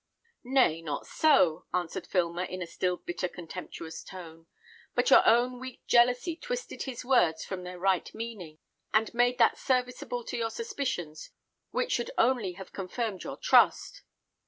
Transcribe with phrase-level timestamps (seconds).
[0.43, 4.47] "Nay, not so," answered Filmer, in a still bitter contemptuous tone;
[4.95, 8.57] "but your own weak jealousy twisted his words from their right meaning,
[8.95, 11.29] and made that serviceable to your suspicions
[11.69, 14.01] which should only have confirmed your trust."